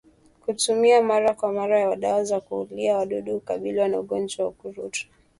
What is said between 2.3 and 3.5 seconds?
kuulia wadudu